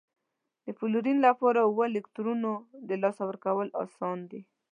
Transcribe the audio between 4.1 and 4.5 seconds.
دي؟